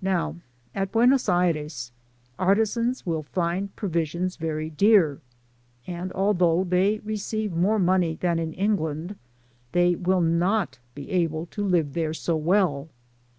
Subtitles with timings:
[0.00, 0.36] Now,
[0.74, 1.92] at Buenos Aires,
[2.38, 5.20] artisans will find pro visions very dear;
[5.86, 9.16] and ahhough they receive more money than in England,
[9.72, 12.88] they will not be able to live there so well.